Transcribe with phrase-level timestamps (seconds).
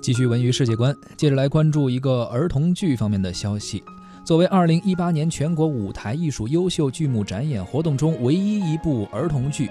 [0.00, 3.84] 继续文娱世界观，接着来关注一个儿童剧方面的消息。
[4.24, 9.70] 作为2018年全国舞台艺术优秀剧目展演活动中唯一一部儿童剧，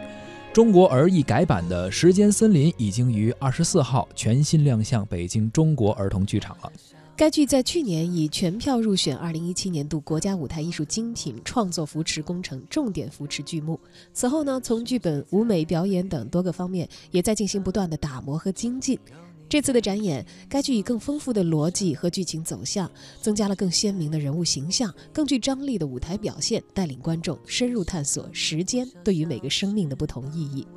[0.54, 6.71] 中国儿艺改版的《时间森林》已经于24号全新亮相北京中国儿童剧场了。
[7.16, 13.77] 该剧在去年以全票入选2017年度国家舞台艺术精品创作扶持工程重点扶持剧目。
[14.14, 18.98] 此后呢，从剧本、舞美、表演等多个方面，也在进行不断的打磨和精进。
[19.50, 22.89] 这次的展演，该剧以更丰富的逻辑和剧情走向，
[23.20, 30.67] 增加了更鲜明的人物形象，更具张力的舞台表现，带领观众深入探索时间对于每个生命的不同意义。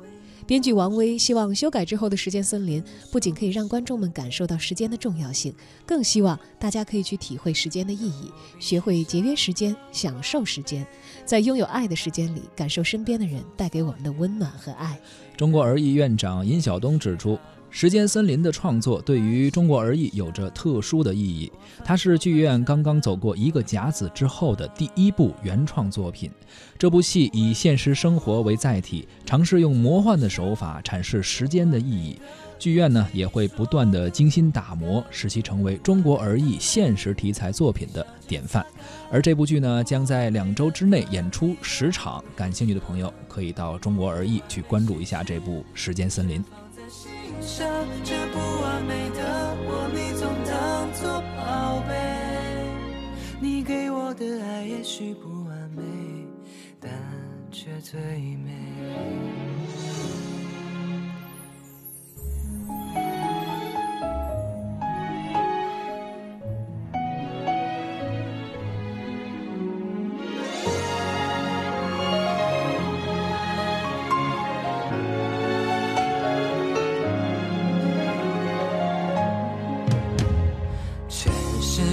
[0.47, 5.53] 编剧王威希望修改之后的时间森林不仅可以让观众们感受到时间的重要性，
[5.85, 10.85] 更希望大家可以去体会时间的意义，学会节约时间，享受时间，
[11.23, 14.99] 在拥有爱的时间里，感受身边的人带给我们的温暖和爱。
[15.37, 17.37] 中国儿艺院长尹晓东指出。
[17.75, 21.51] 《时间森林》的创作对于中国儿艺有着特殊的意义，
[21.83, 26.29] 它是剧院刚刚走过一个甲子之后的第一部原创作品。
[26.77, 32.19] 这部戏以现实生活为载体，尝试用魔幻的手法阐释时间的意义。
[32.59, 38.63] 剧院呢也会不断的精心打磨，使其成为中国儿艺现实题材作品的典范。
[39.11, 46.39] 而这部剧呢将在两周之内演出十场，感兴趣的朋友可以到中国儿艺去关注一下这部《时间森林》。
[48.03, 51.93] 这不完美的我，你总当作宝贝。
[53.39, 55.83] 你给我的爱也许不完美，
[56.79, 56.89] 但
[57.51, 57.99] 却最
[58.37, 58.51] 美。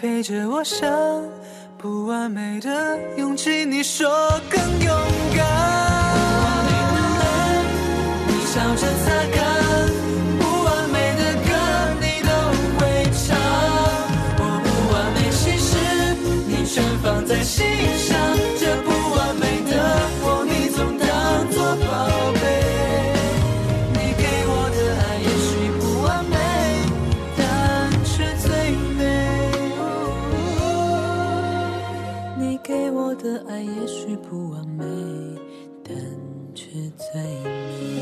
[0.00, 0.90] 陪着我想
[1.76, 4.08] 不完美的勇气，你说
[4.48, 4.96] 更勇
[5.36, 5.39] 敢。
[33.48, 34.84] 爱也许不完美
[35.84, 35.96] 但
[36.54, 37.99] 却最美。